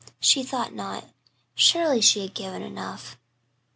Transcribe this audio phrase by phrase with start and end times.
[0.19, 1.03] She thought not;
[1.53, 3.19] surely she had given enough.